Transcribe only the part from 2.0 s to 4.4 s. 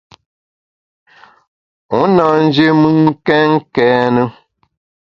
na nji mùn kèn kène.